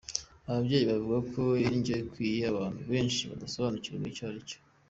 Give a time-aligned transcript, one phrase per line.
[0.47, 4.59] Aba babyeyi bavuga ko indyo ikwiye abantu benshi badasobanukirwa icyo ari cyo.